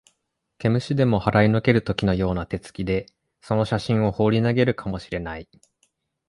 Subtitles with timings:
[0.57, 3.05] 毛虫でも払いのける時のような手つきで、
[3.43, 5.47] その写真をほうり投げるかも知れない